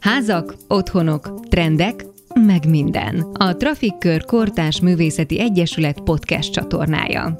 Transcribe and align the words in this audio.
Házak, 0.00 0.54
otthonok, 0.68 1.40
trendek, 1.48 2.06
meg 2.46 2.68
minden. 2.68 3.20
A 3.32 3.56
Trafikkör 3.56 4.24
Kortás 4.24 4.80
Művészeti 4.80 5.40
Egyesület 5.40 6.00
podcast 6.00 6.52
csatornája. 6.52 7.38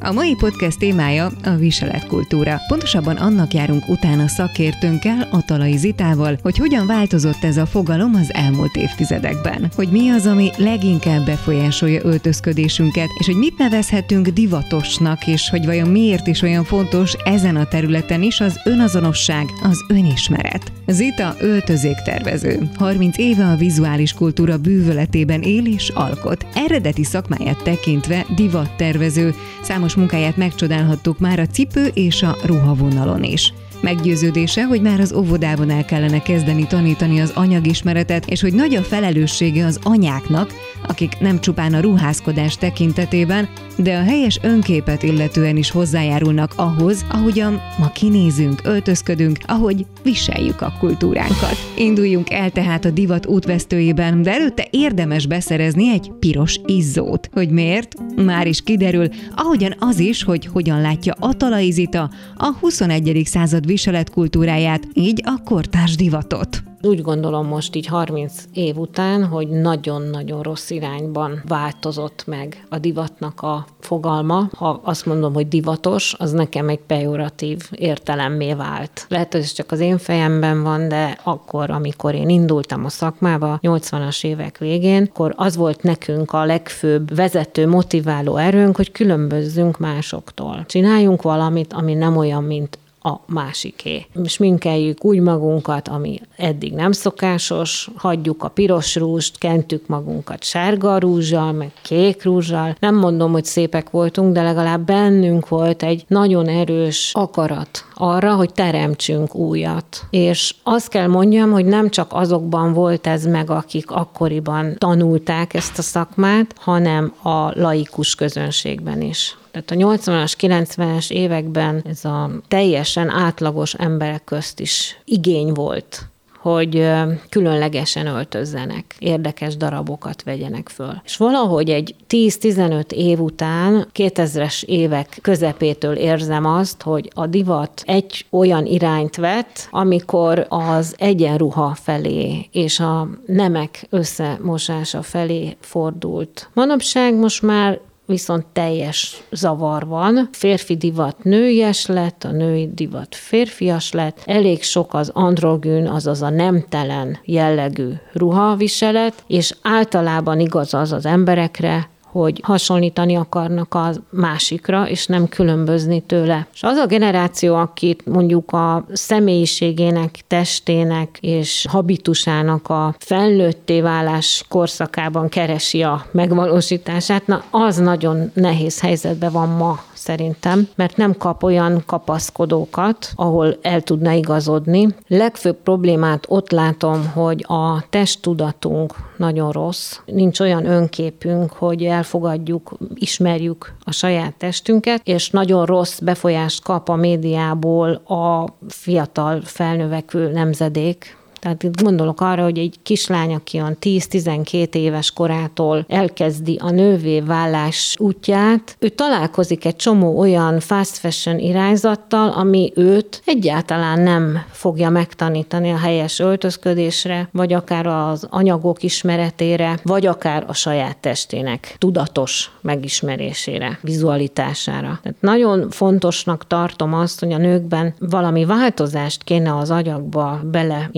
A 0.00 0.12
mai 0.12 0.34
podcast 0.34 0.78
témája 0.78 1.30
a 1.44 1.50
viseletkultúra. 1.50 2.60
Pontosabban 2.68 3.16
annak 3.16 3.54
járunk 3.54 3.88
utána 3.88 4.28
szakértőnkkel, 4.28 5.28
Atalai 5.30 5.76
Zitával, 5.76 6.38
hogy 6.42 6.56
hogyan 6.56 6.86
változott 6.86 7.44
ez 7.44 7.56
a 7.56 7.66
fogalom 7.66 8.14
az 8.14 8.34
elmúlt 8.34 8.76
évtizedekben. 8.76 9.70
Hogy 9.74 9.88
mi 9.88 10.08
az, 10.08 10.26
ami 10.26 10.50
leginkább 10.56 11.24
befolyásolja 11.24 12.00
öltözködésünket, 12.04 13.08
és 13.18 13.26
hogy 13.26 13.36
mit 13.36 13.58
nevezhetünk 13.58 14.28
divatosnak, 14.28 15.26
és 15.26 15.50
hogy 15.50 15.64
vajon 15.64 15.88
miért 15.88 16.26
is 16.26 16.42
olyan 16.42 16.64
fontos 16.64 17.14
ezen 17.24 17.56
a 17.56 17.66
területen 17.66 18.22
is 18.22 18.40
az 18.40 18.60
önazonosság, 18.64 19.46
az 19.62 19.84
önismeret. 19.88 20.72
Zita 20.86 21.34
öltözéktervező. 21.40 22.58
30 22.76 23.18
éve 23.18 23.44
a 23.44 23.56
vizuális 23.56 24.12
kultúra 24.12 24.58
bűvöletében 24.58 25.42
él 25.42 25.66
és 25.66 25.88
alkot. 25.88 26.46
Eredeti 26.54 27.04
szakmáját 27.04 27.62
tekintve 27.62 28.26
divattervező, 28.36 29.34
számos 29.62 29.94
munkáját 29.94 30.36
megcsodálhattuk 30.36 31.18
már 31.18 31.38
a 31.38 31.46
cipő 31.46 31.86
és 31.94 32.22
a 32.22 32.36
ruhavonalon 32.44 33.22
is. 33.22 33.52
Meggyőződése, 33.84 34.64
hogy 34.64 34.80
már 34.80 35.00
az 35.00 35.12
óvodában 35.12 35.70
el 35.70 35.84
kellene 35.84 36.22
kezdeni 36.22 36.66
tanítani 36.66 37.20
az 37.20 37.32
anyagismeretet, 37.34 38.26
és 38.30 38.40
hogy 38.40 38.54
nagy 38.54 38.74
a 38.74 38.82
felelőssége 38.82 39.64
az 39.64 39.78
anyáknak, 39.82 40.52
akik 40.86 41.18
nem 41.20 41.40
csupán 41.40 41.74
a 41.74 41.80
ruházkodás 41.80 42.56
tekintetében, 42.56 43.48
de 43.76 43.96
a 43.96 44.02
helyes 44.02 44.38
önképet 44.42 45.02
illetően 45.02 45.56
is 45.56 45.70
hozzájárulnak 45.70 46.52
ahhoz, 46.56 47.04
ahogyan 47.08 47.60
ma 47.78 47.92
kinézünk, 47.92 48.60
öltözködünk, 48.64 49.38
ahogy 49.46 49.86
viseljük 50.02 50.60
a 50.60 50.76
kultúránkat. 50.78 51.56
Induljunk 51.76 52.30
el 52.30 52.50
tehát 52.50 52.84
a 52.84 52.90
divat 52.90 53.26
útvesztőjében, 53.26 54.22
de 54.22 54.32
előtte 54.32 54.66
érdemes 54.70 55.26
beszerezni 55.26 55.90
egy 55.90 56.12
piros 56.18 56.60
izzót. 56.66 57.28
Hogy 57.32 57.50
miért? 57.50 57.94
Már 58.16 58.46
is 58.46 58.62
kiderül, 58.62 59.08
ahogyan 59.36 59.74
az 59.78 59.98
is, 59.98 60.22
hogy 60.22 60.46
hogyan 60.46 60.80
látja 60.80 61.14
Atalai 61.18 61.70
Zita 61.70 62.10
a 62.36 62.52
21. 62.60 63.22
század 63.24 63.66
viseletkultúráját, 63.74 64.82
így 64.92 65.22
a 65.24 65.42
kortárs 65.44 65.96
divatot. 65.96 66.62
Úgy 66.82 67.02
gondolom 67.02 67.46
most 67.46 67.74
így 67.74 67.86
30 67.86 68.32
év 68.52 68.76
után, 68.76 69.24
hogy 69.24 69.48
nagyon-nagyon 69.48 70.42
rossz 70.42 70.70
irányban 70.70 71.42
változott 71.48 72.24
meg 72.26 72.66
a 72.68 72.78
divatnak 72.78 73.40
a 73.40 73.66
fogalma. 73.80 74.48
Ha 74.56 74.80
azt 74.84 75.06
mondom, 75.06 75.34
hogy 75.34 75.48
divatos, 75.48 76.14
az 76.18 76.32
nekem 76.32 76.68
egy 76.68 76.78
pejoratív 76.78 77.58
értelemmé 77.70 78.54
vált. 78.54 79.06
Lehet, 79.08 79.32
hogy 79.32 79.40
ez 79.40 79.52
csak 79.52 79.72
az 79.72 79.80
én 79.80 79.98
fejemben 79.98 80.62
van, 80.62 80.88
de 80.88 81.18
akkor, 81.22 81.70
amikor 81.70 82.14
én 82.14 82.28
indultam 82.28 82.84
a 82.84 82.88
szakmába, 82.88 83.58
80-as 83.62 84.24
évek 84.24 84.58
végén, 84.58 85.08
akkor 85.10 85.34
az 85.36 85.56
volt 85.56 85.82
nekünk 85.82 86.32
a 86.32 86.44
legfőbb 86.44 87.14
vezető, 87.14 87.68
motiváló 87.68 88.36
erőnk, 88.36 88.76
hogy 88.76 88.92
különbözzünk 88.92 89.78
másoktól. 89.78 90.64
Csináljunk 90.66 91.22
valamit, 91.22 91.72
ami 91.72 91.94
nem 91.94 92.16
olyan, 92.16 92.44
mint 92.44 92.78
a 93.06 93.20
másiké. 93.26 94.06
Sminkeljük 94.24 95.04
úgy 95.04 95.20
magunkat, 95.20 95.88
ami 95.88 96.20
eddig 96.36 96.72
nem 96.72 96.92
szokásos, 96.92 97.90
hagyjuk 97.96 98.42
a 98.42 98.48
piros 98.48 98.96
rúst, 98.96 99.38
kentük 99.38 99.86
magunkat 99.86 100.44
sárga 100.44 100.98
rúzsal, 100.98 101.52
meg 101.52 101.72
kék 101.82 102.24
rúzsal. 102.24 102.76
Nem 102.80 102.94
mondom, 102.94 103.32
hogy 103.32 103.44
szépek 103.44 103.90
voltunk, 103.90 104.32
de 104.32 104.42
legalább 104.42 104.86
bennünk 104.86 105.48
volt 105.48 105.82
egy 105.82 106.04
nagyon 106.08 106.48
erős 106.48 107.10
akarat 107.14 107.84
arra, 107.94 108.34
hogy 108.34 108.52
teremtsünk 108.52 109.34
újat. 109.34 110.06
És 110.10 110.54
azt 110.62 110.88
kell 110.88 111.06
mondjam, 111.06 111.50
hogy 111.50 111.64
nem 111.64 111.90
csak 111.90 112.12
azokban 112.12 112.72
volt 112.72 113.06
ez 113.06 113.26
meg, 113.26 113.50
akik 113.50 113.90
akkoriban 113.90 114.74
tanulták 114.78 115.54
ezt 115.54 115.78
a 115.78 115.82
szakmát, 115.82 116.54
hanem 116.58 117.14
a 117.22 117.60
laikus 117.60 118.14
közönségben 118.14 119.00
is. 119.00 119.36
Tehát 119.54 119.70
a 119.70 119.96
80-as, 119.96 120.32
90-es 120.38 121.10
években 121.10 121.84
ez 121.88 122.04
a 122.04 122.30
teljesen 122.48 123.08
átlagos 123.08 123.74
emberek 123.74 124.24
közt 124.24 124.60
is 124.60 124.98
igény 125.04 125.52
volt 125.52 126.08
hogy 126.44 126.90
különlegesen 127.28 128.06
öltözzenek, 128.06 128.94
érdekes 128.98 129.56
darabokat 129.56 130.22
vegyenek 130.22 130.68
föl. 130.68 131.00
És 131.04 131.16
valahogy 131.16 131.70
egy 131.70 131.94
10-15 132.08 132.90
év 132.90 133.20
után, 133.20 133.88
2000-es 133.94 134.64
évek 134.64 135.18
közepétől 135.22 135.96
érzem 135.96 136.44
azt, 136.44 136.82
hogy 136.82 137.10
a 137.14 137.26
divat 137.26 137.82
egy 137.86 138.26
olyan 138.30 138.66
irányt 138.66 139.16
vett, 139.16 139.68
amikor 139.70 140.46
az 140.48 140.94
egyenruha 140.98 141.74
felé 141.82 142.48
és 142.52 142.80
a 142.80 143.08
nemek 143.26 143.86
összemosása 143.90 145.02
felé 145.02 145.56
fordult. 145.60 146.48
Manapság 146.54 147.14
most 147.14 147.42
már 147.42 147.80
viszont 148.06 148.46
teljes 148.52 149.22
zavar 149.30 149.86
van. 149.86 150.28
Férfi 150.32 150.76
divat 150.76 151.24
nőies 151.24 151.86
lett, 151.86 152.24
a 152.24 152.30
női 152.30 152.70
divat 152.74 153.14
férfias 153.14 153.92
lett, 153.92 154.22
elég 154.26 154.62
sok 154.62 154.94
az 154.94 155.10
androgyn, 155.14 155.86
azaz 155.86 156.22
a 156.22 156.30
nemtelen 156.30 157.18
jellegű 157.24 157.90
ruhaviselet, 158.12 159.24
és 159.26 159.54
általában 159.62 160.40
igaz 160.40 160.74
az 160.74 160.92
az 160.92 161.06
emberekre, 161.06 161.88
hogy 162.14 162.40
hasonlítani 162.42 163.16
akarnak 163.16 163.74
a 163.74 163.90
másikra, 164.10 164.88
és 164.88 165.06
nem 165.06 165.28
különbözni 165.28 166.00
tőle. 166.00 166.46
És 166.54 166.62
az 166.62 166.76
a 166.76 166.86
generáció, 166.86 167.54
akit 167.54 168.06
mondjuk 168.06 168.52
a 168.52 168.86
személyiségének, 168.92 170.18
testének 170.26 171.18
és 171.20 171.66
habitusának 171.68 172.68
a 172.68 172.94
felnőtté 172.98 173.80
válás 173.80 174.44
korszakában 174.48 175.28
keresi 175.28 175.82
a 175.82 176.06
megvalósítását, 176.10 177.26
na 177.26 177.44
az 177.50 177.76
nagyon 177.76 178.30
nehéz 178.34 178.80
helyzetben 178.80 179.32
van 179.32 179.48
ma 179.48 179.82
szerintem, 180.04 180.68
mert 180.74 180.96
nem 180.96 181.16
kap 181.16 181.42
olyan 181.42 181.82
kapaszkodókat, 181.86 183.12
ahol 183.14 183.56
el 183.62 183.80
tudna 183.80 184.12
igazodni. 184.12 184.94
Legfőbb 185.06 185.56
problémát 185.62 186.24
ott 186.28 186.50
látom, 186.50 187.10
hogy 187.12 187.44
a 187.48 187.84
testtudatunk 187.90 188.94
nagyon 189.16 189.52
rossz, 189.52 189.98
nincs 190.06 190.40
olyan 190.40 190.66
önképünk, 190.66 191.52
hogy 191.52 191.84
elfogadjuk, 191.84 192.72
ismerjük 192.94 193.74
a 193.84 193.92
saját 193.92 194.34
testünket, 194.34 195.00
és 195.04 195.30
nagyon 195.30 195.64
rossz 195.64 195.98
befolyást 195.98 196.62
kap 196.62 196.88
a 196.88 196.94
médiából 196.96 197.92
a 197.94 198.46
fiatal 198.68 199.40
felnövekvő 199.44 200.32
nemzedék, 200.32 201.16
tehát 201.44 201.82
gondolok 201.82 202.20
arra, 202.20 202.42
hogy 202.42 202.58
egy 202.58 202.74
kislány, 202.82 203.34
aki 203.34 203.58
olyan 203.58 203.76
10-12 203.80 204.74
éves 204.74 205.10
korától 205.10 205.84
elkezdi 205.88 206.58
a 206.62 206.70
nővé 206.70 207.20
vállás 207.20 207.96
útját, 207.98 208.76
ő 208.78 208.88
találkozik 208.88 209.64
egy 209.64 209.76
csomó 209.76 210.18
olyan 210.18 210.60
fast 210.60 210.96
fashion 210.96 211.38
irányzattal, 211.38 212.28
ami 212.28 212.72
őt 212.74 213.22
egyáltalán 213.24 214.00
nem 214.00 214.42
fogja 214.50 214.90
megtanítani 214.90 215.70
a 215.70 215.78
helyes 215.78 216.18
öltözködésre, 216.18 217.28
vagy 217.32 217.52
akár 217.52 217.86
az 217.86 218.26
anyagok 218.30 218.82
ismeretére, 218.82 219.78
vagy 219.82 220.06
akár 220.06 220.44
a 220.46 220.52
saját 220.52 220.96
testének 220.96 221.74
tudatos 221.78 222.50
megismerésére, 222.60 223.78
vizualitására. 223.82 224.98
Tehát 225.02 225.20
nagyon 225.20 225.70
fontosnak 225.70 226.46
tartom 226.46 226.94
azt, 226.94 227.20
hogy 227.20 227.32
a 227.32 227.38
nőkben 227.38 227.94
valami 227.98 228.44
változást 228.44 229.22
kéne 229.24 229.56
az 229.56 229.70
agyakba 229.70 230.40
bele 230.44 230.88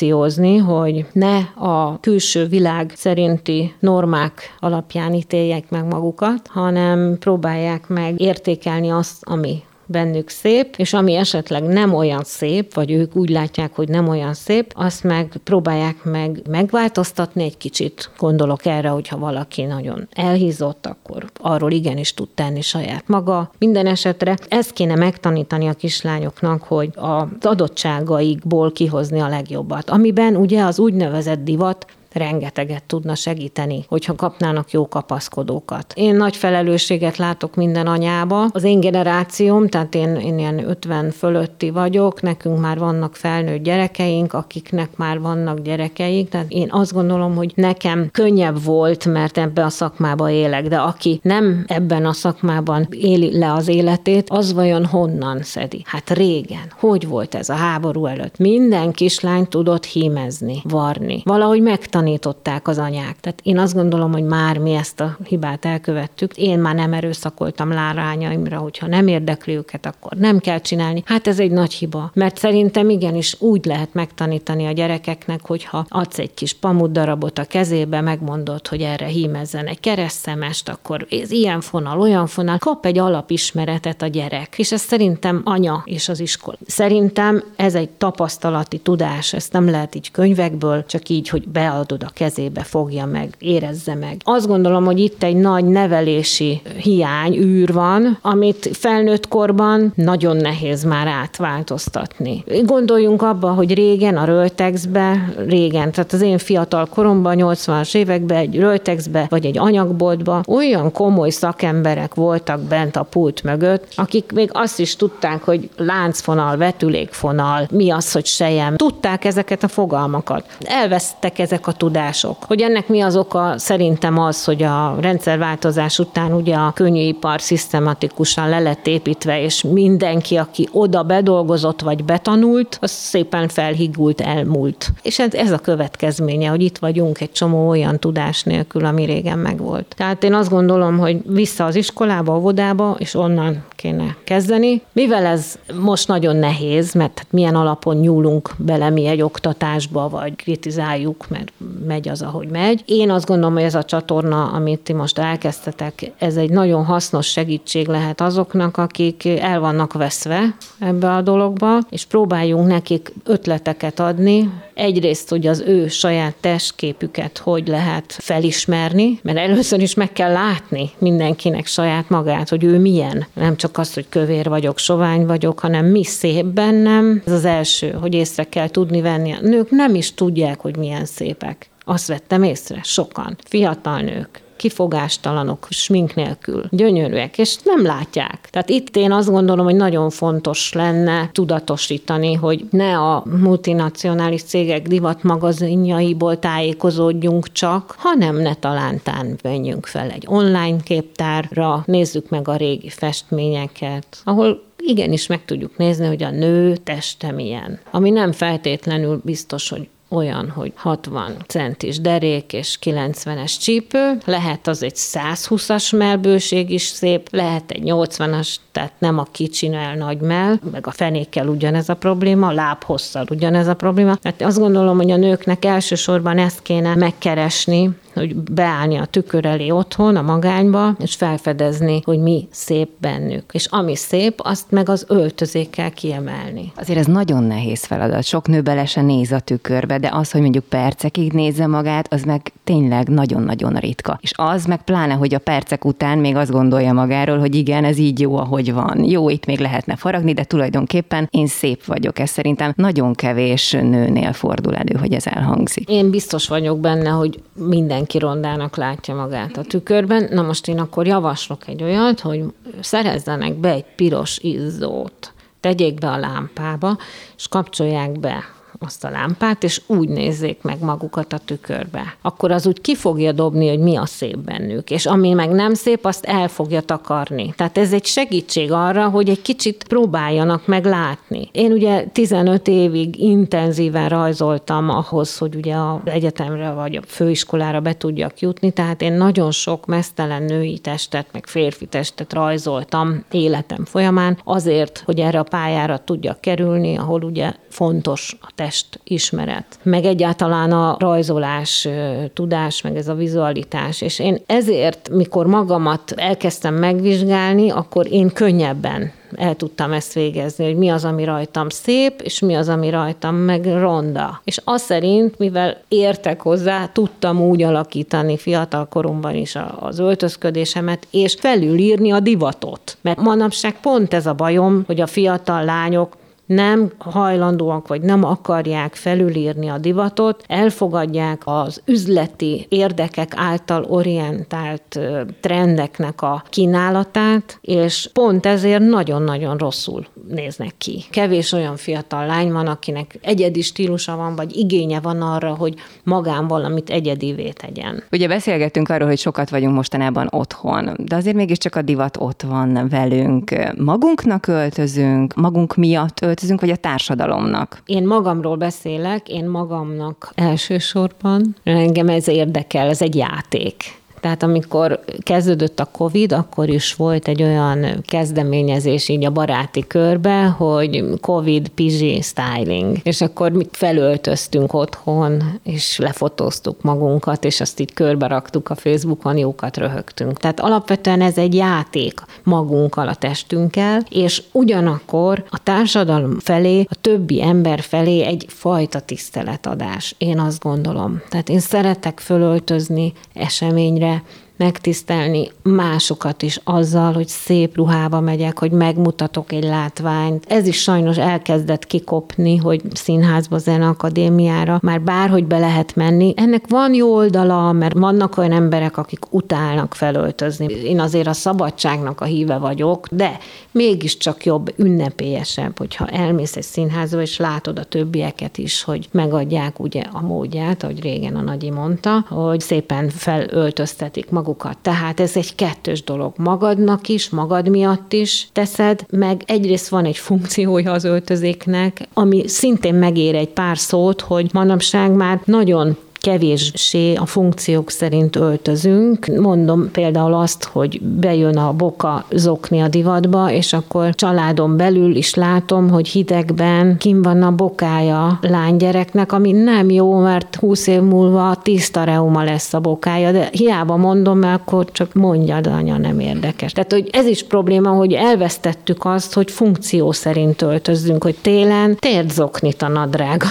injekciózni, 0.00 0.56
hogy 0.56 1.06
ne 1.12 1.36
a 1.54 2.00
külső 2.00 2.46
világ 2.46 2.92
szerinti 2.94 3.74
normák 3.78 4.56
alapján 4.58 5.14
ítéljek 5.14 5.70
meg 5.70 5.84
magukat, 5.84 6.46
hanem 6.46 7.16
próbálják 7.18 7.88
meg 7.88 8.20
értékelni 8.20 8.88
azt, 8.88 9.22
ami 9.22 9.62
bennük 9.86 10.28
szép, 10.28 10.74
és 10.76 10.92
ami 10.92 11.14
esetleg 11.14 11.62
nem 11.62 11.94
olyan 11.94 12.22
szép, 12.24 12.74
vagy 12.74 12.90
ők 12.90 13.16
úgy 13.16 13.28
látják, 13.28 13.74
hogy 13.74 13.88
nem 13.88 14.08
olyan 14.08 14.34
szép, 14.34 14.72
azt 14.74 15.02
meg 15.04 15.32
próbálják 15.44 16.04
meg 16.04 16.40
megváltoztatni 16.48 17.42
egy 17.42 17.56
kicsit. 17.56 18.10
Gondolok 18.18 18.66
erre, 18.66 18.88
hogyha 18.88 19.18
valaki 19.18 19.62
nagyon 19.62 20.08
elhízott, 20.12 20.86
akkor 20.86 21.24
arról 21.40 21.70
igenis 21.70 22.14
tud 22.14 22.28
tenni 22.34 22.60
saját 22.60 23.04
maga. 23.06 23.50
Minden 23.58 23.86
esetre 23.86 24.36
ezt 24.48 24.72
kéne 24.72 24.94
megtanítani 24.94 25.68
a 25.68 25.72
kislányoknak, 25.72 26.62
hogy 26.62 26.90
az 26.94 27.26
adottságaikból 27.40 28.72
kihozni 28.72 29.20
a 29.20 29.28
legjobbat. 29.28 29.90
Amiben 29.90 30.36
ugye 30.36 30.62
az 30.64 30.78
úgynevezett 30.78 31.44
divat 31.44 31.86
rengeteget 32.16 32.84
tudna 32.84 33.14
segíteni, 33.14 33.84
hogyha 33.88 34.14
kapnának 34.14 34.70
jó 34.70 34.88
kapaszkodókat. 34.88 35.92
Én 35.96 36.16
nagy 36.16 36.36
felelősséget 36.36 37.16
látok 37.16 37.54
minden 37.54 37.86
anyába. 37.86 38.46
Az 38.52 38.64
én 38.64 38.80
generációm, 38.80 39.68
tehát 39.68 39.94
én, 39.94 40.14
én 40.16 40.38
ilyen 40.38 40.68
50 40.68 41.10
fölötti 41.10 41.70
vagyok, 41.70 42.22
nekünk 42.22 42.60
már 42.60 42.78
vannak 42.78 43.16
felnőtt 43.16 43.62
gyerekeink, 43.62 44.32
akiknek 44.32 44.96
már 44.96 45.20
vannak 45.20 45.60
gyerekeik, 45.60 46.28
tehát 46.28 46.46
én 46.48 46.68
azt 46.70 46.92
gondolom, 46.92 47.34
hogy 47.34 47.52
nekem 47.54 48.08
könnyebb 48.12 48.64
volt, 48.64 49.04
mert 49.04 49.38
ebbe 49.38 49.64
a 49.64 49.68
szakmába 49.68 50.30
élek, 50.30 50.68
de 50.68 50.76
aki 50.76 51.20
nem 51.22 51.64
ebben 51.66 52.06
a 52.06 52.12
szakmában 52.12 52.88
éli 52.90 53.38
le 53.38 53.52
az 53.52 53.68
életét, 53.68 54.30
az 54.30 54.52
vajon 54.52 54.84
honnan 54.86 55.42
szedi? 55.42 55.82
Hát 55.84 56.10
régen. 56.10 56.72
Hogy 56.78 57.08
volt 57.08 57.34
ez 57.34 57.48
a 57.48 57.54
háború 57.54 58.06
előtt? 58.06 58.38
Minden 58.38 58.92
kislány 58.92 59.48
tudott 59.48 59.84
hímezni, 59.84 60.60
varni. 60.64 61.22
Valahogy 61.24 61.60
megtanították 62.06 62.68
az 62.68 62.78
anyák. 62.78 63.20
Tehát 63.20 63.40
én 63.42 63.58
azt 63.58 63.74
gondolom, 63.74 64.12
hogy 64.12 64.24
már 64.24 64.58
mi 64.58 64.72
ezt 64.72 65.00
a 65.00 65.16
hibát 65.24 65.64
elkövettük. 65.64 66.36
Én 66.36 66.58
már 66.58 66.74
nem 66.74 66.92
erőszakoltam 66.92 67.72
lárányaimra, 67.72 68.58
hogyha 68.58 68.86
nem 68.86 69.06
érdekli 69.06 69.54
őket, 69.54 69.86
akkor 69.86 70.12
nem 70.18 70.38
kell 70.38 70.58
csinálni. 70.58 71.02
Hát 71.04 71.26
ez 71.26 71.40
egy 71.40 71.50
nagy 71.50 71.72
hiba. 71.72 72.10
Mert 72.14 72.36
szerintem 72.36 72.90
igenis 72.90 73.36
úgy 73.40 73.64
lehet 73.64 73.94
megtanítani 73.94 74.66
a 74.66 74.72
gyerekeknek, 74.72 75.40
hogyha 75.42 75.86
adsz 75.88 76.18
egy 76.18 76.34
kis 76.34 76.52
pamut 76.52 76.92
darabot 76.92 77.38
a 77.38 77.44
kezébe, 77.44 78.00
megmondod, 78.00 78.66
hogy 78.66 78.80
erre 78.80 79.06
hímezzen 79.06 79.66
egy 79.66 79.80
keresztszemest, 79.80 80.68
akkor 80.68 81.06
ez 81.10 81.30
ilyen 81.30 81.60
fonal, 81.60 82.00
olyan 82.00 82.26
fonal, 82.26 82.58
kap 82.58 82.86
egy 82.86 82.98
alapismeretet 82.98 84.02
a 84.02 84.06
gyerek. 84.06 84.58
És 84.58 84.72
ez 84.72 84.80
szerintem 84.80 85.40
anya 85.44 85.82
és 85.84 86.08
az 86.08 86.20
iskola. 86.20 86.56
Szerintem 86.66 87.44
ez 87.56 87.74
egy 87.74 87.90
tapasztalati 87.90 88.78
tudás, 88.78 89.32
ezt 89.32 89.52
nem 89.52 89.70
lehet 89.70 89.94
így 89.94 90.10
könyvekből, 90.10 90.84
csak 90.86 91.08
így, 91.08 91.28
hogy 91.28 91.48
beadod 91.48 91.95
a 92.02 92.10
kezébe, 92.14 92.62
fogja 92.62 93.06
meg, 93.06 93.34
érezze 93.38 93.94
meg. 93.94 94.16
Azt 94.24 94.46
gondolom, 94.46 94.84
hogy 94.84 94.98
itt 94.98 95.22
egy 95.22 95.36
nagy 95.36 95.64
nevelési 95.64 96.60
hiány, 96.76 97.34
űr 97.34 97.72
van, 97.72 98.18
amit 98.22 98.70
felnőtt 98.72 99.28
korban 99.28 99.92
nagyon 99.94 100.36
nehéz 100.36 100.84
már 100.84 101.06
átváltoztatni. 101.06 102.44
Gondoljunk 102.64 103.22
abba, 103.22 103.50
hogy 103.50 103.74
régen 103.74 104.16
a 104.16 104.24
Röltexbe, 104.24 105.32
régen, 105.46 105.92
tehát 105.92 106.12
az 106.12 106.20
én 106.20 106.38
fiatal 106.38 106.86
koromban, 106.86 107.36
80-as 107.38 107.94
években 107.94 108.38
egy 108.38 108.56
Röltexbe, 108.56 109.26
vagy 109.28 109.46
egy 109.46 109.58
anyagboltba 109.58 110.42
olyan 110.48 110.92
komoly 110.92 111.30
szakemberek 111.30 112.14
voltak 112.14 112.60
bent 112.60 112.96
a 112.96 113.02
pult 113.02 113.42
mögött, 113.42 113.92
akik 113.94 114.32
még 114.32 114.50
azt 114.52 114.80
is 114.80 114.96
tudták, 114.96 115.42
hogy 115.42 115.68
láncfonal, 115.76 116.56
vetülékfonal, 116.56 117.66
mi 117.70 117.90
az, 117.90 118.12
hogy 118.12 118.26
sejem. 118.26 118.76
Tudták 118.76 119.24
ezeket 119.24 119.62
a 119.62 119.68
fogalmakat. 119.68 120.44
Elvesztek 120.60 121.38
ezek 121.38 121.66
a 121.66 121.72
tudások. 121.76 122.36
Hogy 122.46 122.60
ennek 122.60 122.88
mi 122.88 123.00
az 123.00 123.16
oka, 123.16 123.54
szerintem 123.56 124.18
az, 124.18 124.44
hogy 124.44 124.62
a 124.62 124.96
rendszerváltozás 125.00 125.98
után 125.98 126.32
ugye 126.32 126.54
a 126.54 126.72
könnyűipar 126.72 127.40
szisztematikusan 127.40 128.48
le 128.48 128.58
lett 128.58 128.86
építve, 128.86 129.42
és 129.42 129.62
mindenki, 129.62 130.36
aki 130.36 130.68
oda 130.72 131.02
bedolgozott 131.02 131.80
vagy 131.80 132.04
betanult, 132.04 132.78
az 132.80 132.90
szépen 132.90 133.48
felhigult, 133.48 134.20
elmúlt. 134.20 134.88
És 135.02 135.18
ez 135.18 135.50
a 135.50 135.58
következménye, 135.58 136.48
hogy 136.48 136.62
itt 136.62 136.78
vagyunk 136.78 137.20
egy 137.20 137.32
csomó 137.32 137.68
olyan 137.68 137.98
tudás 137.98 138.42
nélkül, 138.42 138.84
ami 138.84 139.04
régen 139.04 139.38
megvolt. 139.38 139.94
Tehát 139.96 140.24
én 140.24 140.34
azt 140.34 140.50
gondolom, 140.50 140.98
hogy 140.98 141.20
vissza 141.26 141.64
az 141.64 141.74
iskolába, 141.74 142.36
óvodába, 142.36 142.96
és 142.98 143.14
onnan 143.14 143.64
kéne 143.76 144.16
kezdeni. 144.24 144.82
Mivel 144.92 145.24
ez 145.24 145.58
most 145.80 146.08
nagyon 146.08 146.36
nehéz, 146.36 146.92
mert 146.92 147.18
hát 147.18 147.26
milyen 147.30 147.54
alapon 147.54 147.96
nyúlunk 147.96 148.50
bele 148.58 148.90
mi 148.90 149.06
egy 149.06 149.22
oktatásba, 149.22 150.08
vagy 150.08 150.36
kritizáljuk, 150.36 151.28
mert 151.28 151.52
megy 151.86 152.08
az, 152.08 152.22
ahogy 152.22 152.48
megy. 152.48 152.82
Én 152.86 153.10
azt 153.10 153.26
gondolom, 153.26 153.54
hogy 153.54 153.62
ez 153.62 153.74
a 153.74 153.84
csatorna, 153.84 154.44
amit 154.44 154.80
ti 154.80 154.92
most 154.92 155.18
elkezdtetek, 155.18 156.12
ez 156.18 156.36
egy 156.36 156.50
nagyon 156.50 156.84
hasznos 156.84 157.26
segítség 157.26 157.86
lehet 157.88 158.20
azoknak, 158.20 158.76
akik 158.76 159.24
el 159.24 159.60
vannak 159.60 159.92
veszve 159.92 160.56
ebbe 160.78 161.10
a 161.10 161.22
dologba, 161.22 161.78
és 161.90 162.04
próbáljunk 162.04 162.66
nekik 162.66 163.12
ötleteket 163.24 164.00
adni. 164.00 164.50
Egyrészt, 164.76 165.28
hogy 165.28 165.46
az 165.46 165.60
ő 165.60 165.88
saját 165.88 166.34
testképüket 166.40 167.38
hogy 167.38 167.68
lehet 167.68 168.12
felismerni, 168.18 169.18
mert 169.22 169.38
először 169.38 169.80
is 169.80 169.94
meg 169.94 170.12
kell 170.12 170.32
látni 170.32 170.90
mindenkinek 170.98 171.66
saját 171.66 172.08
magát, 172.08 172.48
hogy 172.48 172.64
ő 172.64 172.78
milyen. 172.78 173.26
Nem 173.34 173.56
csak 173.56 173.78
az, 173.78 173.94
hogy 173.94 174.08
kövér 174.08 174.48
vagyok, 174.48 174.78
sovány 174.78 175.26
vagyok, 175.26 175.58
hanem 175.58 175.86
mi 175.86 176.04
szép 176.04 176.44
bennem. 176.44 177.22
Ez 177.26 177.32
az 177.32 177.44
első, 177.44 177.90
hogy 177.90 178.14
észre 178.14 178.44
kell 178.44 178.68
tudni 178.68 179.00
venni. 179.00 179.32
A 179.32 179.40
nők 179.40 179.70
nem 179.70 179.94
is 179.94 180.14
tudják, 180.14 180.60
hogy 180.60 180.76
milyen 180.76 181.04
szépek. 181.04 181.68
Azt 181.84 182.06
vettem 182.06 182.42
észre, 182.42 182.80
sokan. 182.82 183.36
Fiatal 183.44 184.00
nők, 184.00 184.40
kifogástalanok, 184.56 185.66
smink 185.70 186.14
nélkül, 186.14 186.64
gyönyörűek, 186.70 187.38
és 187.38 187.56
nem 187.64 187.82
látják. 187.84 188.48
Tehát 188.50 188.68
itt 188.68 188.96
én 188.96 189.12
azt 189.12 189.30
gondolom, 189.30 189.64
hogy 189.64 189.76
nagyon 189.76 190.10
fontos 190.10 190.72
lenne 190.72 191.30
tudatosítani, 191.32 192.34
hogy 192.34 192.64
ne 192.70 192.98
a 192.98 193.22
multinacionális 193.40 194.42
cégek 194.42 194.86
divatmagazinjaiból 194.86 196.38
tájékozódjunk 196.38 197.52
csak, 197.52 197.94
hanem 197.98 198.36
ne 198.36 198.54
talántán 198.54 199.38
venjünk 199.42 199.86
fel 199.86 200.10
egy 200.10 200.24
online 200.26 200.76
képtárra, 200.84 201.82
nézzük 201.86 202.28
meg 202.28 202.48
a 202.48 202.56
régi 202.56 202.88
festményeket, 202.88 204.06
ahol 204.24 204.62
igenis 204.76 205.26
meg 205.26 205.44
tudjuk 205.44 205.76
nézni, 205.76 206.06
hogy 206.06 206.22
a 206.22 206.30
nő 206.30 206.76
teste 206.76 207.32
milyen. 207.32 207.78
Ami 207.90 208.10
nem 208.10 208.32
feltétlenül 208.32 209.20
biztos, 209.24 209.68
hogy 209.68 209.88
olyan, 210.08 210.50
hogy 210.50 210.72
60 210.74 211.36
centis 211.46 212.00
derék 212.00 212.52
és 212.52 212.78
90-es 212.82 213.58
csípő, 213.60 214.18
lehet 214.24 214.66
az 214.66 214.82
egy 214.82 214.94
120-as 214.94 215.96
melbőség 215.96 216.70
is 216.70 216.82
szép, 216.82 217.28
lehet 217.30 217.70
egy 217.70 217.82
80-as, 217.84 218.54
tehát 218.72 218.92
nem 218.98 219.18
a 219.18 219.26
kicsinál 219.32 219.96
nagy 219.96 220.20
mell, 220.20 220.58
meg 220.72 220.86
a 220.86 220.90
fenékkel 220.90 221.48
ugyanez 221.48 221.88
a 221.88 221.94
probléma, 221.94 222.46
a 222.46 222.52
lábhosszal 222.52 223.26
ugyanez 223.30 223.66
a 223.66 223.74
probléma. 223.74 224.14
Tehát 224.14 224.42
azt 224.42 224.58
gondolom, 224.58 224.96
hogy 224.96 225.10
a 225.10 225.16
nőknek 225.16 225.64
elsősorban 225.64 226.38
ezt 226.38 226.62
kéne 226.62 226.94
megkeresni, 226.94 227.90
hogy 228.14 228.36
beállni 228.36 228.96
a 228.96 229.04
tükör 229.04 229.46
elé 229.46 229.70
otthon, 229.70 230.16
a 230.16 230.22
magányba, 230.22 230.96
és 230.98 231.14
felfedezni, 231.14 232.00
hogy 232.04 232.18
mi 232.18 232.48
szép 232.50 232.88
bennük. 232.98 233.44
És 233.52 233.66
ami 233.66 233.96
szép, 233.96 234.40
azt 234.42 234.70
meg 234.70 234.88
az 234.88 235.04
öltözékkel 235.08 235.90
kiemelni. 235.90 236.72
Azért 236.76 236.98
ez 236.98 237.06
nagyon 237.06 237.42
nehéz 237.42 237.84
feladat. 237.84 238.24
Sok 238.24 238.48
nő 238.48 238.60
bele 238.60 238.84
se 238.84 239.02
néz 239.02 239.32
a 239.32 239.40
tükörbe, 239.40 239.95
de 239.98 240.08
az, 240.12 240.30
hogy 240.30 240.40
mondjuk 240.40 240.64
percekig 240.64 241.32
nézze 241.32 241.66
magát, 241.66 242.12
az 242.12 242.22
meg 242.22 242.52
tényleg 242.64 243.08
nagyon-nagyon 243.08 243.74
ritka. 243.74 244.18
És 244.20 244.32
az 244.36 244.64
meg 244.64 244.82
pláne, 244.82 245.14
hogy 245.14 245.34
a 245.34 245.38
percek 245.38 245.84
után 245.84 246.18
még 246.18 246.36
azt 246.36 246.50
gondolja 246.50 246.92
magáról, 246.92 247.38
hogy 247.38 247.54
igen, 247.54 247.84
ez 247.84 247.98
így 247.98 248.20
jó, 248.20 248.36
ahogy 248.36 248.72
van. 248.72 249.04
Jó, 249.04 249.28
itt 249.28 249.46
még 249.46 249.58
lehetne 249.58 249.96
faragni, 249.96 250.32
de 250.32 250.44
tulajdonképpen 250.44 251.28
én 251.30 251.46
szép 251.46 251.84
vagyok. 251.84 252.18
Ez 252.18 252.30
szerintem 252.30 252.72
nagyon 252.76 253.14
kevés 253.14 253.72
nőnél 253.72 254.32
fordul 254.32 254.74
elő, 254.74 254.96
hogy 254.98 255.12
ez 255.12 255.26
elhangzik. 255.26 255.88
Én 255.88 256.10
biztos 256.10 256.48
vagyok 256.48 256.80
benne, 256.80 257.08
hogy 257.08 257.42
minden 257.54 257.96
mindenki 257.96 258.18
rondának 258.18 258.76
látja 258.76 259.14
magát 259.14 259.56
a 259.56 259.62
tükörben. 259.62 260.28
Na 260.30 260.42
most 260.42 260.68
én 260.68 260.78
akkor 260.78 261.06
javaslok 261.06 261.68
egy 261.68 261.82
olyat, 261.82 262.20
hogy 262.20 262.44
szerezzenek 262.80 263.54
be 263.54 263.70
egy 263.70 263.84
piros 263.96 264.38
izzót, 264.38 265.32
tegyék 265.60 265.94
be 265.98 266.08
a 266.08 266.16
lámpába, 266.16 266.96
és 267.36 267.48
kapcsolják 267.48 268.20
be 268.20 268.44
azt 268.78 269.04
a 269.04 269.10
lámpát, 269.10 269.62
és 269.62 269.82
úgy 269.86 270.08
nézzék 270.08 270.62
meg 270.62 270.80
magukat 270.80 271.32
a 271.32 271.38
tükörbe. 271.38 272.16
Akkor 272.22 272.50
az 272.50 272.66
úgy 272.66 272.80
ki 272.80 272.94
fogja 272.94 273.32
dobni, 273.32 273.68
hogy 273.68 273.78
mi 273.78 273.96
a 273.96 274.06
szép 274.06 274.38
bennük, 274.38 274.90
és 274.90 275.06
ami 275.06 275.32
meg 275.32 275.50
nem 275.50 275.74
szép, 275.74 276.04
azt 276.04 276.24
el 276.24 276.48
fogja 276.48 276.80
takarni. 276.80 277.54
Tehát 277.56 277.78
ez 277.78 277.92
egy 277.92 278.04
segítség 278.04 278.72
arra, 278.72 279.08
hogy 279.08 279.28
egy 279.28 279.42
kicsit 279.42 279.84
próbáljanak 279.88 280.66
meg 280.66 280.84
látni. 280.84 281.48
Én 281.52 281.72
ugye 281.72 282.04
15 282.04 282.68
évig 282.68 283.20
intenzíven 283.20 284.08
rajzoltam 284.08 284.90
ahhoz, 284.90 285.38
hogy 285.38 285.54
ugye 285.54 285.74
az 285.74 285.98
egyetemre 286.04 286.70
vagy 286.70 286.96
a 286.96 287.02
főiskolára 287.06 287.80
be 287.80 287.96
tudjak 287.96 288.40
jutni, 288.40 288.70
tehát 288.70 289.02
én 289.02 289.12
nagyon 289.12 289.50
sok 289.50 289.86
mesztelen 289.86 290.42
női 290.42 290.78
testet, 290.78 291.26
meg 291.32 291.46
férfi 291.46 291.86
testet 291.86 292.32
rajzoltam 292.32 293.24
életem 293.30 293.84
folyamán, 293.84 294.38
azért, 294.44 295.02
hogy 295.04 295.20
erre 295.20 295.38
a 295.38 295.42
pályára 295.42 295.98
tudjak 295.98 296.40
kerülni, 296.40 296.96
ahol 296.96 297.22
ugye 297.22 297.52
fontos 297.68 298.36
a 298.40 298.50
test 298.54 298.65
ismeret, 299.04 299.78
meg 299.82 300.04
egyáltalán 300.04 300.72
a 300.72 300.96
rajzolás 300.98 301.88
tudás, 302.34 302.82
meg 302.82 302.96
ez 302.96 303.08
a 303.08 303.14
vizualitás. 303.14 304.00
És 304.00 304.18
én 304.18 304.38
ezért, 304.46 305.08
mikor 305.08 305.46
magamat 305.46 306.12
elkezdtem 306.16 306.74
megvizsgálni, 306.74 307.70
akkor 307.70 308.12
én 308.12 308.32
könnyebben 308.32 309.12
el 309.34 309.54
tudtam 309.54 309.92
ezt 309.92 310.12
végezni, 310.12 310.64
hogy 310.64 310.76
mi 310.76 310.88
az, 310.88 311.04
ami 311.04 311.24
rajtam 311.24 311.68
szép, 311.68 312.20
és 312.20 312.40
mi 312.40 312.54
az, 312.54 312.68
ami 312.68 312.90
rajtam 312.90 313.34
meg 313.34 313.64
ronda. 313.64 314.40
És 314.44 314.60
az 314.64 314.82
szerint, 314.82 315.38
mivel 315.38 315.80
értek 315.88 316.42
hozzá, 316.42 316.86
tudtam 316.86 317.40
úgy 317.40 317.62
alakítani 317.62 318.36
fiatal 318.36 318.88
koromban 318.88 319.34
is 319.34 319.58
az 319.80 319.98
öltözködésemet, 319.98 321.06
és 321.10 321.36
felülírni 321.40 322.12
a 322.12 322.20
divatot. 322.20 322.96
Mert 323.00 323.20
manapság 323.20 323.80
pont 323.80 324.14
ez 324.14 324.26
a 324.26 324.34
bajom, 324.34 324.82
hogy 324.86 325.00
a 325.00 325.06
fiatal 325.06 325.64
lányok 325.64 326.16
nem 326.46 326.92
hajlandóak, 326.98 327.88
vagy 327.88 328.00
nem 328.00 328.24
akarják 328.24 328.94
felülírni 328.94 329.68
a 329.68 329.78
divatot, 329.78 330.44
elfogadják 330.46 331.42
az 331.44 331.82
üzleti 331.84 332.66
érdekek 332.68 333.32
által 333.36 333.84
orientált 333.84 335.00
trendeknek 335.40 336.22
a 336.22 336.42
kínálatát, 336.48 337.58
és 337.60 338.10
pont 338.12 338.46
ezért 338.46 338.82
nagyon-nagyon 338.82 339.56
rosszul 339.56 340.06
néznek 340.28 340.74
ki. 340.78 341.04
Kevés 341.10 341.52
olyan 341.52 341.76
fiatal 341.76 342.26
lány 342.26 342.52
van, 342.52 342.66
akinek 342.66 343.18
egyedi 343.22 343.62
stílusa 343.62 344.16
van, 344.16 344.36
vagy 344.36 344.56
igénye 344.56 345.00
van 345.00 345.22
arra, 345.22 345.54
hogy 345.54 345.74
magán 346.04 346.46
valamit 346.46 346.90
egyedivé 346.90 347.50
tegyen. 347.50 348.02
Ugye 348.10 348.28
beszélgettünk 348.28 348.88
arról, 348.88 349.08
hogy 349.08 349.18
sokat 349.18 349.50
vagyunk 349.50 349.74
mostanában 349.74 350.28
otthon, 350.30 350.90
de 350.98 351.16
azért 351.16 351.36
mégiscsak 351.36 351.74
a 351.74 351.82
divat 351.82 352.16
ott 352.16 352.42
van 352.42 352.88
velünk. 352.88 353.54
Magunknak 353.78 354.46
öltözünk, 354.46 355.34
magunk 355.34 355.76
miatt 355.76 356.20
öltözünk, 356.20 356.60
vagy 356.60 356.70
a 356.70 356.76
társadalomnak? 356.76 357.82
Én 357.86 358.06
magamról 358.06 358.56
beszélek, 358.56 359.28
én 359.28 359.48
magamnak 359.48 360.32
elsősorban. 360.34 361.56
Engem 361.64 362.08
ez 362.08 362.28
érdekel, 362.28 362.88
ez 362.88 363.02
egy 363.02 363.14
játék. 363.14 364.04
Tehát 364.26 364.42
amikor 364.42 365.00
kezdődött 365.22 365.80
a 365.80 365.88
COVID, 365.92 366.32
akkor 366.32 366.68
is 366.68 366.94
volt 366.94 367.28
egy 367.28 367.42
olyan 367.42 367.86
kezdeményezés 368.06 369.08
így 369.08 369.24
a 369.24 369.30
baráti 369.30 369.86
körbe, 369.86 370.44
hogy 370.44 371.04
COVID 371.20 371.68
pizsi 371.68 372.20
styling. 372.22 372.96
És 373.02 373.20
akkor 373.20 373.52
mi 373.52 373.66
felöltöztünk 373.70 374.72
otthon, 374.72 375.42
és 375.62 375.98
lefotóztuk 375.98 376.82
magunkat, 376.82 377.44
és 377.44 377.60
azt 377.60 377.80
így 377.80 377.92
körbe 377.92 378.26
raktuk 378.26 378.70
a 378.70 378.74
Facebookon, 378.74 379.36
jókat 379.36 379.76
röhögtünk. 379.76 380.38
Tehát 380.38 380.60
alapvetően 380.60 381.20
ez 381.20 381.38
egy 381.38 381.54
játék 381.54 382.20
magunkkal, 382.42 383.08
a 383.08 383.14
testünkkel, 383.14 384.02
és 384.10 384.42
ugyanakkor 384.52 385.44
a 385.50 385.62
társadalom 385.62 386.38
felé, 386.38 386.86
a 386.90 386.94
többi 387.00 387.42
ember 387.42 387.80
felé 387.80 388.22
egy 388.22 388.44
fajta 388.48 389.00
tiszteletadás. 389.00 390.14
Én 390.18 390.38
azt 390.38 390.62
gondolom. 390.62 391.22
Tehát 391.28 391.48
én 391.48 391.60
szeretek 391.60 392.20
fölöltözni 392.20 393.12
eseményre, 393.34 394.15
Yeah. 394.16 394.45
Megtisztelni 394.56 395.50
másokat 395.62 396.42
is 396.42 396.60
azzal, 396.64 397.12
hogy 397.12 397.28
szép 397.28 397.76
ruhába 397.76 398.20
megyek, 398.20 398.58
hogy 398.58 398.70
megmutatok 398.70 399.52
egy 399.52 399.64
látványt. 399.64 400.44
Ez 400.48 400.66
is 400.66 400.82
sajnos 400.82 401.16
elkezdett 401.18 401.86
kikopni, 401.86 402.56
hogy 402.56 402.82
színházba, 402.92 403.58
zeneakadémiára 403.58 404.78
már 404.82 405.00
bárhogy 405.00 405.44
be 405.44 405.58
lehet 405.58 405.96
menni. 405.96 406.34
Ennek 406.36 406.64
van 406.68 406.94
jó 406.94 407.14
oldala, 407.14 407.72
mert 407.72 407.98
vannak 407.98 408.36
olyan 408.36 408.52
emberek, 408.52 408.96
akik 408.96 409.24
utálnak 409.30 409.94
felöltözni. 409.94 410.66
Én 410.66 411.00
azért 411.00 411.26
a 411.26 411.32
szabadságnak 411.32 412.20
a 412.20 412.24
híve 412.24 412.56
vagyok, 412.56 413.06
de 413.10 413.38
mégiscsak 413.70 414.44
jobb, 414.44 414.72
ünnepélyesebb, 414.76 415.78
hogyha 415.78 416.06
elmész 416.06 416.56
egy 416.56 416.62
színházba, 416.62 417.20
és 417.20 417.38
látod 417.38 417.78
a 417.78 417.84
többieket 417.84 418.58
is, 418.58 418.82
hogy 418.82 419.08
megadják 419.10 419.80
ugye 419.80 420.02
a 420.12 420.20
módját, 420.20 420.82
ahogy 420.82 421.00
régen 421.00 421.36
a 421.36 421.40
nagyi 421.40 421.70
mondta, 421.70 422.24
hogy 422.28 422.60
szépen 422.60 423.08
felöltöztetik 423.08 424.30
magukat. 424.30 424.45
Tehát 424.82 425.20
ez 425.20 425.36
egy 425.36 425.54
kettős 425.54 426.02
dolog. 426.02 426.32
Magadnak 426.36 427.08
is, 427.08 427.30
magad 427.30 427.68
miatt 427.68 428.12
is 428.12 428.48
teszed, 428.52 429.06
meg 429.10 429.42
egyrészt 429.46 429.88
van 429.88 430.04
egy 430.04 430.16
funkciója 430.16 430.92
az 430.92 431.04
öltözéknek, 431.04 432.08
ami 432.14 432.48
szintén 432.48 432.94
megér 432.94 433.34
egy 433.34 433.48
pár 433.48 433.78
szót, 433.78 434.20
hogy 434.20 434.50
manapság 434.52 435.10
már 435.10 435.40
nagyon 435.44 435.96
kevéssé 436.26 437.14
a 437.14 437.26
funkciók 437.26 437.90
szerint 437.90 438.36
öltözünk. 438.36 439.26
Mondom 439.26 439.90
például 439.90 440.34
azt, 440.34 440.64
hogy 440.64 441.00
bejön 441.02 441.56
a 441.56 441.72
boka 441.72 442.24
zokni 442.30 442.80
a 442.80 442.88
divatba, 442.88 443.50
és 443.50 443.72
akkor 443.72 444.14
családon 444.14 444.76
belül 444.76 445.16
is 445.16 445.34
látom, 445.34 445.90
hogy 445.90 446.08
hidegben 446.08 446.96
kim 446.98 447.22
van 447.22 447.42
a 447.42 447.50
bokája 447.50 448.38
lánygyereknek, 448.42 449.32
ami 449.32 449.52
nem 449.52 449.90
jó, 449.90 450.18
mert 450.18 450.56
20 450.56 450.86
év 450.86 451.00
múlva 451.00 451.56
tiszta 451.62 452.04
reuma 452.04 452.44
lesz 452.44 452.74
a 452.74 452.80
bokája, 452.80 453.32
de 453.32 453.48
hiába 453.52 453.96
mondom, 453.96 454.38
mert 454.38 454.60
akkor 454.60 454.84
csak 454.92 455.14
mondja, 455.14 455.60
de 455.60 455.70
anya 455.70 455.98
nem 455.98 456.20
érdekes. 456.20 456.72
Tehát, 456.72 456.92
hogy 456.92 457.08
ez 457.12 457.26
is 457.26 457.42
probléma, 457.42 457.90
hogy 457.90 458.12
elvesztettük 458.12 459.04
azt, 459.04 459.34
hogy 459.34 459.50
funkció 459.50 460.12
szerint 460.12 460.62
öltözzünk, 460.62 461.22
hogy 461.22 461.36
télen 461.42 461.98
zoknit 462.28 462.82
a 462.82 462.88
nadrág 462.88 463.42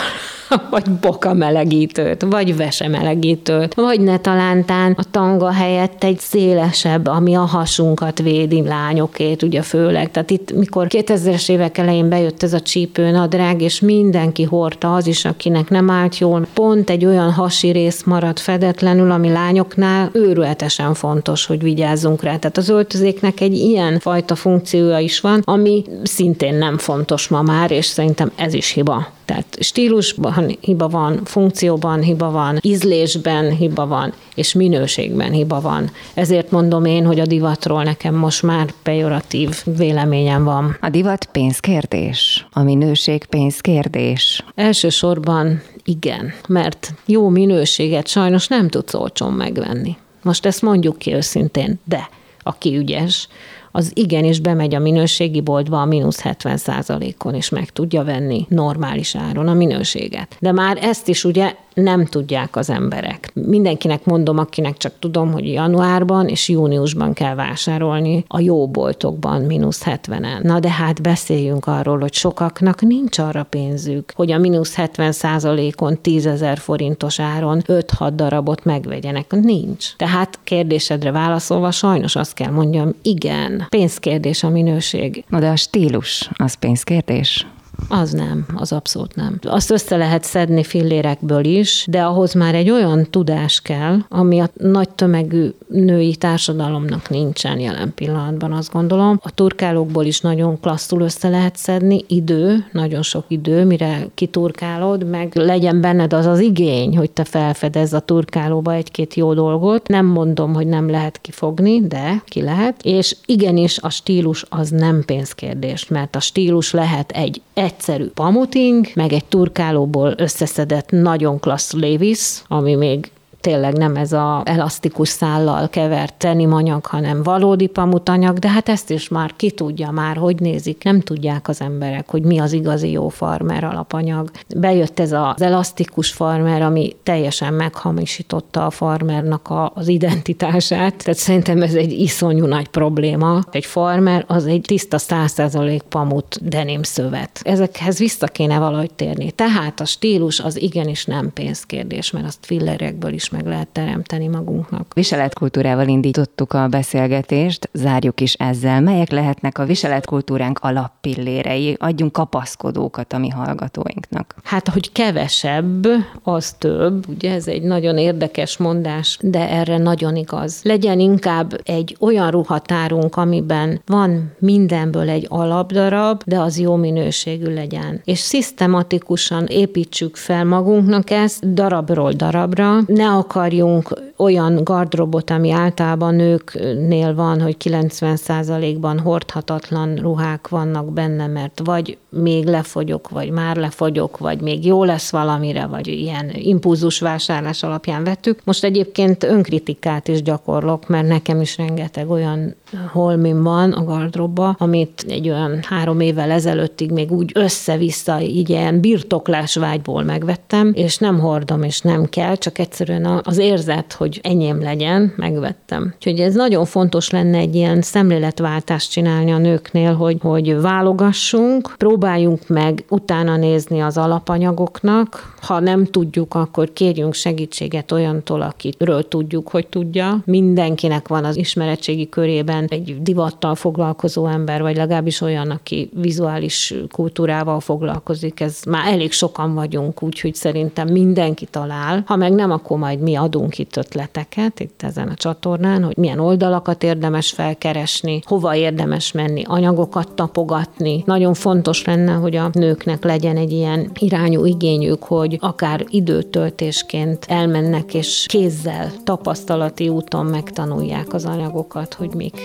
vagy 0.71 0.91
boka 1.01 1.33
melegítőt, 1.33 2.21
vagy 2.21 2.55
vese 2.55 2.87
melegítőt, 2.87 3.73
vagy 3.73 4.01
ne 4.01 4.19
talántán 4.19 4.93
a 4.97 5.03
tanga 5.11 5.51
helyett 5.51 6.03
egy 6.03 6.19
szélesebb, 6.19 7.07
ami 7.07 7.35
a 7.35 7.45
hasunkat 7.45 8.19
védi 8.19 8.63
lányokét, 8.63 9.43
ugye 9.43 9.61
főleg. 9.61 10.11
Tehát 10.11 10.31
itt, 10.31 10.53
mikor 10.53 10.87
2000-es 10.89 11.49
évek 11.49 11.77
elején 11.77 12.09
bejött 12.09 12.43
ez 12.43 12.53
a 12.53 12.59
csípőnadrág, 12.59 13.61
és 13.61 13.79
mindenki 13.79 14.43
hordta, 14.43 14.93
az 14.93 15.07
is, 15.07 15.25
akinek 15.25 15.69
nem 15.69 15.89
állt 15.89 16.17
jól, 16.17 16.47
pont 16.53 16.89
egy 16.89 17.05
olyan 17.05 17.31
hasi 17.31 17.69
rész 17.69 18.03
maradt 18.03 18.39
fedetlenül, 18.39 19.11
ami 19.11 19.29
lányoknál 19.29 20.09
őrületesen 20.13 20.93
fontos, 20.93 21.45
hogy 21.45 21.61
vigyázzunk 21.61 22.23
rá. 22.23 22.37
Tehát 22.37 22.57
az 22.57 22.69
öltözéknek 22.69 23.41
egy 23.41 23.53
ilyen 23.53 23.99
fajta 23.99 24.35
funkciója 24.35 24.99
is 24.99 25.19
van, 25.19 25.41
ami 25.43 25.83
szintén 26.03 26.53
nem 26.55 26.77
fontos 26.77 27.27
ma 27.27 27.41
már, 27.41 27.71
és 27.71 27.85
szerintem 27.85 28.31
ez 28.35 28.53
is 28.53 28.71
hiba. 28.71 29.14
Tehát 29.25 29.57
stílusban 29.59 30.55
hiba 30.59 30.87
van, 30.87 31.21
funkcióban 31.23 32.01
hiba 32.01 32.31
van, 32.31 32.59
ízlésben 32.61 33.55
hiba 33.55 33.87
van, 33.87 34.13
és 34.35 34.53
minőségben 34.53 35.31
hiba 35.31 35.61
van. 35.61 35.91
Ezért 36.13 36.51
mondom 36.51 36.85
én, 36.85 37.05
hogy 37.05 37.19
a 37.19 37.25
divatról 37.25 37.83
nekem 37.83 38.15
most 38.15 38.43
már 38.43 38.73
pejoratív 38.83 39.63
véleményem 39.77 40.43
van. 40.43 40.77
A 40.81 40.89
divat 40.89 41.25
pénzkérdés, 41.25 42.47
a 42.51 42.63
minőség 42.63 43.25
pénzkérdés. 43.25 44.43
Elsősorban 44.55 45.61
igen, 45.83 46.33
mert 46.47 46.93
jó 47.05 47.29
minőséget 47.29 48.07
sajnos 48.07 48.47
nem 48.47 48.69
tudsz 48.69 48.93
olcsón 48.93 49.33
megvenni. 49.33 49.97
Most 50.21 50.45
ezt 50.45 50.61
mondjuk 50.61 50.97
ki 50.97 51.13
őszintén, 51.13 51.79
de 51.83 52.09
aki 52.43 52.77
ügyes, 52.77 53.27
az 53.75 53.91
igenis 53.93 54.39
bemegy 54.39 54.75
a 54.75 54.79
minőségi 54.79 55.41
boltba 55.41 55.81
a 55.81 55.85
mínusz 55.85 56.21
70% 56.23 57.13
on 57.25 57.33
és 57.33 57.49
meg 57.49 57.69
tudja 57.69 58.03
venni 58.03 58.45
normális 58.49 59.15
áron 59.15 59.47
a 59.47 59.53
minőséget. 59.53 60.37
De 60.39 60.51
már 60.51 60.77
ezt 60.81 61.07
is 61.07 61.23
ugye 61.23 61.55
nem 61.75 62.05
tudják 62.05 62.55
az 62.55 62.69
emberek. 62.69 63.31
Mindenkinek 63.33 64.05
mondom, 64.05 64.37
akinek 64.37 64.77
csak 64.77 64.93
tudom, 64.99 65.31
hogy 65.31 65.51
januárban 65.51 66.27
és 66.27 66.49
júniusban 66.49 67.13
kell 67.13 67.35
vásárolni 67.35 68.23
a 68.27 68.39
jó 68.39 68.67
boltokban 68.67 69.41
mínusz 69.41 69.81
70-en. 69.85 70.41
Na 70.41 70.59
de 70.59 70.69
hát 70.69 71.01
beszéljünk 71.01 71.65
arról, 71.65 71.99
hogy 71.99 72.13
sokaknak 72.13 72.81
nincs 72.81 73.17
arra 73.17 73.43
pénzük, 73.43 74.11
hogy 74.15 74.31
a 74.31 74.37
mínusz 74.37 74.75
70 74.75 75.11
százalékon 75.11 76.01
10 76.01 76.25
ezer 76.25 76.57
forintos 76.57 77.19
áron 77.19 77.63
5-6 77.67 78.11
darabot 78.15 78.63
megvegyenek. 78.65 79.31
Nincs. 79.31 79.95
Tehát 79.95 80.39
kérdésedre 80.43 81.11
válaszolva 81.11 81.71
sajnos 81.71 82.15
azt 82.15 82.33
kell 82.33 82.51
mondjam, 82.51 82.93
igen, 83.01 83.64
pénzkérdés 83.69 84.43
a 84.43 84.49
minőség. 84.49 85.23
Na 85.29 85.39
de 85.39 85.49
a 85.49 85.55
stílus, 85.55 86.29
az 86.35 86.53
pénzkérdés? 86.53 87.45
Az 87.89 88.11
nem, 88.11 88.45
az 88.55 88.71
abszolút 88.71 89.15
nem. 89.15 89.39
Azt 89.41 89.71
össze 89.71 89.97
lehet 89.97 90.23
szedni 90.23 90.63
fillérekből 90.63 91.45
is, 91.45 91.85
de 91.89 92.03
ahhoz 92.03 92.33
már 92.33 92.55
egy 92.55 92.69
olyan 92.69 93.07
tudás 93.09 93.61
kell, 93.61 93.97
ami 94.09 94.39
a 94.39 94.49
nagy 94.53 94.89
tömegű 94.89 95.49
női 95.67 96.15
társadalomnak 96.15 97.09
nincsen 97.09 97.59
jelen 97.59 97.93
pillanatban, 97.95 98.51
azt 98.51 98.71
gondolom. 98.71 99.19
A 99.23 99.31
turkálókból 99.31 100.05
is 100.05 100.21
nagyon 100.21 100.59
klasszul 100.59 101.01
össze 101.01 101.29
lehet 101.29 101.55
szedni, 101.55 102.03
idő, 102.07 102.65
nagyon 102.71 103.01
sok 103.01 103.23
idő, 103.27 103.65
mire 103.65 104.07
kiturkálod, 104.13 105.09
meg 105.09 105.35
legyen 105.35 105.81
benned 105.81 106.13
az 106.13 106.25
az 106.25 106.39
igény, 106.39 106.97
hogy 106.97 107.11
te 107.11 107.23
felfedez 107.23 107.93
a 107.93 107.99
turkálóba 107.99 108.73
egy-két 108.73 109.13
jó 109.13 109.33
dolgot. 109.33 109.87
Nem 109.87 110.05
mondom, 110.05 110.53
hogy 110.53 110.67
nem 110.67 110.89
lehet 110.89 111.21
kifogni, 111.21 111.87
de 111.87 112.23
ki 112.25 112.41
lehet. 112.41 112.81
És 112.83 113.15
igenis 113.25 113.77
a 113.77 113.89
stílus 113.89 114.45
az 114.49 114.69
nem 114.69 115.03
pénzkérdés, 115.05 115.87
mert 115.87 116.15
a 116.15 116.19
stílus 116.19 116.71
lehet 116.71 117.11
egy 117.11 117.41
egyszerű 117.65 118.07
pamuting, 118.07 118.87
meg 118.93 119.13
egy 119.13 119.25
turkálóból 119.25 120.13
összeszedett 120.17 120.89
nagyon 120.89 121.39
klassz 121.39 121.73
Levis, 121.73 122.41
ami 122.47 122.75
még 122.75 123.11
tényleg 123.45 123.77
nem 123.77 123.95
ez 123.95 124.11
a 124.11 124.41
elasztikus 124.45 125.09
szállal 125.09 125.69
kevert 125.69 126.13
tenimanyag, 126.13 126.85
hanem 126.85 127.23
valódi 127.23 127.67
pamutanyag, 127.67 128.39
de 128.39 128.49
hát 128.49 128.69
ezt 128.69 128.89
is 128.89 129.07
már 129.07 129.35
ki 129.35 129.51
tudja 129.51 129.91
már, 129.91 130.17
hogy 130.17 130.39
nézik. 130.39 130.83
Nem 130.83 131.01
tudják 131.01 131.47
az 131.47 131.61
emberek, 131.61 132.09
hogy 132.09 132.21
mi 132.21 132.39
az 132.39 132.53
igazi 132.53 132.91
jó 132.91 133.09
farmer 133.09 133.63
alapanyag. 133.63 134.31
Bejött 134.55 134.99
ez 134.99 135.11
az 135.11 135.41
elasztikus 135.41 136.11
farmer, 136.11 136.61
ami 136.61 136.95
teljesen 137.03 137.53
meghamisította 137.53 138.65
a 138.65 138.69
farmernak 138.69 139.49
a, 139.49 139.71
az 139.75 139.87
identitását. 139.87 140.95
Tehát 140.95 141.19
szerintem 141.19 141.61
ez 141.61 141.73
egy 141.73 141.91
iszonyú 141.91 142.45
nagy 142.45 142.67
probléma. 142.67 143.43
Egy 143.51 143.65
farmer 143.65 144.23
az 144.27 144.45
egy 144.45 144.61
tiszta 144.61 144.97
100% 144.99 145.79
pamut 145.89 146.49
denim 146.49 146.83
szövet. 146.83 147.39
Ezekhez 147.43 147.97
vissza 147.97 148.27
kéne 148.27 148.59
valahogy 148.59 148.93
térni. 148.93 149.31
Tehát 149.31 149.79
a 149.79 149.85
stílus 149.85 150.39
az 150.39 150.61
igenis 150.61 151.05
nem 151.05 151.33
pénzkérdés, 151.33 152.11
mert 152.11 152.25
azt 152.25 152.45
fillerekből 152.45 153.13
is 153.13 153.33
meg 153.35 153.45
lehet 153.45 153.67
teremteni 153.67 154.27
magunknak. 154.27 154.93
Viseletkultúrával 154.93 155.87
indítottuk 155.87 156.53
a 156.53 156.67
beszélgetést, 156.67 157.69
zárjuk 157.73 158.21
is 158.21 158.33
ezzel. 158.33 158.81
Melyek 158.81 159.11
lehetnek 159.11 159.57
a 159.57 159.65
viseletkultúránk 159.65 160.59
alappillérei? 160.61 161.75
Adjunk 161.79 162.11
kapaszkodókat 162.11 163.13
a 163.13 163.17
mi 163.17 163.29
hallgatóinknak. 163.29 164.35
Hát, 164.43 164.69
hogy 164.69 164.91
kevesebb, 164.91 165.87
az 166.23 166.51
több. 166.51 167.09
Ugye 167.09 167.33
ez 167.33 167.47
egy 167.47 167.61
nagyon 167.61 167.97
érdekes 167.97 168.57
mondás, 168.57 169.17
de 169.21 169.49
erre 169.49 169.77
nagyon 169.77 170.15
igaz. 170.15 170.59
Legyen 170.63 170.99
inkább 170.99 171.61
egy 171.63 171.97
olyan 171.99 172.31
ruhatárunk, 172.31 173.15
amiben 173.15 173.81
van 173.85 174.33
mindenből 174.39 175.09
egy 175.09 175.25
alapdarab, 175.29 176.21
de 176.25 176.39
az 176.39 176.59
jó 176.59 176.75
minőségű 176.75 177.53
legyen. 177.53 178.01
És 178.03 178.19
szisztematikusan 178.19 179.45
építsük 179.45 180.15
fel 180.15 180.45
magunknak 180.45 181.09
ezt 181.09 181.53
darabról 181.53 182.11
darabra. 182.11 182.79
Ne 182.85 183.07
akarjunk 183.25 183.93
olyan 184.17 184.63
gardrobot, 184.63 185.29
ami 185.29 185.51
általában 185.51 186.15
nőknél 186.15 187.15
van, 187.15 187.41
hogy 187.41 187.55
90%-ban 187.63 188.99
hordhatatlan 188.99 189.95
ruhák 189.95 190.47
vannak 190.47 190.93
benne, 190.93 191.27
mert 191.27 191.61
vagy 191.63 191.97
még 192.09 192.45
lefogyok, 192.45 193.09
vagy 193.09 193.29
már 193.29 193.55
lefogyok, 193.55 194.17
vagy 194.17 194.41
még 194.41 194.65
jó 194.65 194.83
lesz 194.83 195.11
valamire, 195.11 195.65
vagy 195.65 195.87
ilyen 195.87 196.31
impulzus 196.33 196.99
vásárlás 196.99 197.63
alapján 197.63 198.03
vettük. 198.03 198.39
Most 198.43 198.63
egyébként 198.63 199.23
önkritikát 199.23 200.07
is 200.07 200.21
gyakorlok, 200.21 200.87
mert 200.87 201.07
nekem 201.07 201.41
is 201.41 201.57
rengeteg 201.57 202.09
olyan 202.09 202.55
holmim 202.91 203.43
van 203.43 203.71
a 203.71 203.83
gardróbba, 203.83 204.55
amit 204.59 205.05
egy 205.07 205.29
olyan 205.29 205.59
három 205.61 205.99
évvel 205.99 206.31
ezelőttig 206.31 206.91
még 206.91 207.11
úgy 207.11 207.31
össze-vissza, 207.33 208.21
így 208.21 208.49
ilyen 208.49 208.79
birtoklás 208.79 209.55
vágyból 209.55 210.03
megvettem, 210.03 210.71
és 210.75 210.97
nem 210.97 211.19
hordom, 211.19 211.63
és 211.63 211.81
nem 211.81 212.05
kell, 212.05 212.35
csak 212.35 212.57
egyszerűen 212.57 213.21
az 213.23 213.37
érzet, 213.37 213.93
hogy 213.93 214.19
enyém 214.23 214.61
legyen, 214.61 215.13
megvettem. 215.15 215.93
Úgyhogy 215.95 216.19
ez 216.19 216.33
nagyon 216.33 216.65
fontos 216.65 217.09
lenne 217.09 217.37
egy 217.37 217.55
ilyen 217.55 217.81
szemléletváltást 217.81 218.91
csinálni 218.91 219.31
a 219.31 219.37
nőknél, 219.37 219.93
hogy, 219.93 220.17
hogy 220.21 220.61
válogassunk, 220.61 221.73
próbáljunk 221.77 222.47
meg 222.47 222.83
utána 222.89 223.37
nézni 223.37 223.79
az 223.79 223.97
alapanyagoknak, 223.97 225.33
ha 225.41 225.59
nem 225.59 225.85
tudjuk, 225.85 226.33
akkor 226.33 226.73
kérjünk 226.73 227.13
segítséget 227.13 227.91
olyantól, 227.91 228.41
akiről 228.41 229.07
tudjuk, 229.07 229.47
hogy 229.47 229.67
tudja. 229.67 230.21
Mindenkinek 230.25 231.07
van 231.07 231.25
az 231.25 231.37
ismeretségi 231.37 232.09
körében 232.09 232.54
egy 232.63 233.01
divattal 233.01 233.55
foglalkozó 233.55 234.27
ember, 234.27 234.61
vagy 234.61 234.75
legalábbis 234.75 235.21
olyan, 235.21 235.49
aki 235.49 235.89
vizuális 235.93 236.73
kultúrával 236.91 237.59
foglalkozik. 237.59 238.39
Ez 238.39 238.59
már 238.67 238.93
elég 238.93 239.11
sokan 239.11 239.53
vagyunk, 239.53 240.03
úgyhogy 240.03 240.35
szerintem 240.35 240.87
mindenki 240.87 241.45
talál. 241.45 242.03
Ha 242.05 242.15
meg 242.15 242.33
nem, 242.33 242.51
akkor 242.51 242.77
majd 242.77 242.99
mi 242.99 243.15
adunk 243.15 243.57
itt 243.57 243.77
ötleteket 243.77 244.59
itt 244.59 244.81
ezen 244.83 245.07
a 245.07 245.13
csatornán, 245.13 245.83
hogy 245.83 245.97
milyen 245.97 246.19
oldalakat 246.19 246.83
érdemes 246.83 247.31
felkeresni, 247.31 248.19
hova 248.25 248.55
érdemes 248.55 249.11
menni, 249.11 249.43
anyagokat 249.47 250.11
tapogatni. 250.11 251.03
Nagyon 251.05 251.33
fontos 251.33 251.85
lenne, 251.85 252.11
hogy 252.11 252.35
a 252.35 252.49
nőknek 252.53 253.03
legyen 253.03 253.37
egy 253.37 253.51
ilyen 253.51 253.91
irányú 253.99 254.45
igényük, 254.45 255.03
hogy 255.03 255.37
akár 255.41 255.85
időtöltésként 255.89 257.25
elmennek 257.27 257.93
és 257.93 258.25
kézzel, 258.27 258.91
tapasztalati 259.03 259.89
úton 259.89 260.25
megtanulják 260.25 261.13
az 261.13 261.25
anyagokat, 261.25 261.93
hogy 261.93 262.13
mik. 262.13 262.44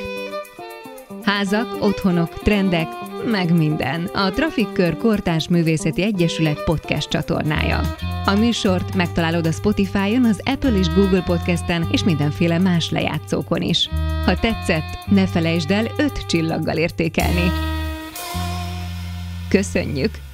Házak, 1.23 1.83
otthonok, 1.83 2.43
trendek, 2.43 2.89
meg 3.31 3.57
minden. 3.57 4.05
A 4.05 4.31
Trafikkör 4.31 4.97
Kortás 4.97 5.49
Művészeti 5.49 6.03
Egyesület 6.03 6.65
podcast 6.65 7.09
csatornája. 7.09 7.81
A 8.25 8.35
műsort 8.35 8.95
megtalálod 8.95 9.47
a 9.47 9.53
Spotify-on, 9.53 10.25
az 10.25 10.41
Apple 10.45 10.79
és 10.79 10.89
Google 10.89 11.23
Podcasten 11.23 11.89
és 11.93 12.05
mindenféle 12.05 12.59
más 12.59 12.91
lejátszókon 12.91 13.63
is. 13.63 13.89
Ha 14.25 14.39
tetszett, 14.39 14.99
ne 15.07 15.27
felejtsd 15.27 15.71
el 15.71 15.87
öt 15.97 16.27
csillaggal 16.27 16.77
értékelni. 16.77 17.51
Köszönjük! 19.49 20.30